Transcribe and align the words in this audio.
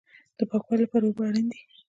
د 0.37 0.39
پاکوالي 0.49 0.83
لپاره 0.83 1.03
اوبه 1.05 1.21
اړین 1.27 1.45
دي 1.51 1.59